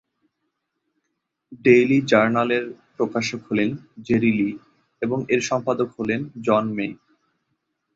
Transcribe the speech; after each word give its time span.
Daily 1.65 1.97
জার্নালের 2.07 2.63
প্রকাশক 2.97 3.39
হলেন 3.49 3.69
জেরি 4.01 4.31
লি 4.31 4.49
এবং 5.01 5.19
এর 5.29 5.41
সম্পাদক 5.41 5.89
হলেন 5.97 6.21
জন 6.41 6.65
মে। 6.73 6.87